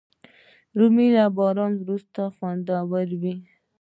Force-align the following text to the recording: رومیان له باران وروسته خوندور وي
رومیان 0.77 1.11
له 1.17 1.23
باران 1.37 1.71
وروسته 1.77 2.21
خوندور 2.35 3.11
وي 3.21 3.35